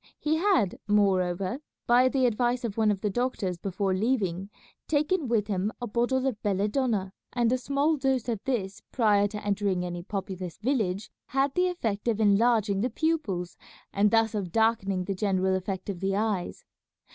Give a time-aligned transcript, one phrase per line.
[0.17, 4.49] He had, moreover, by the advice of one of the doctors before leaving,
[4.87, 9.45] taken with him a bottle of belladonna, and a small dose of this prior to
[9.45, 13.57] entering any populous village had the effect of enlarging the pupils
[13.93, 16.65] and thus of darkening the general effect of the eyes.